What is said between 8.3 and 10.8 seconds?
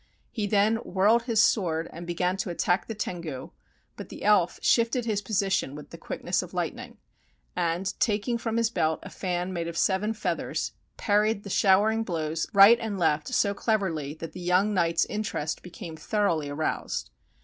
from his belt a fan made of seven feathers